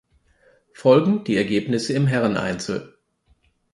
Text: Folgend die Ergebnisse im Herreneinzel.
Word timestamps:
Folgend 0.73 1.27
die 1.27 1.37
Ergebnisse 1.37 1.93
im 1.93 2.07
Herreneinzel. 2.07 2.97